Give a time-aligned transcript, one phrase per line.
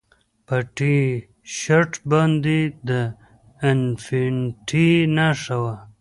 [0.47, 0.97] په ټي
[1.57, 2.89] شرټ باندې د
[3.71, 5.75] انفینټي نښه وه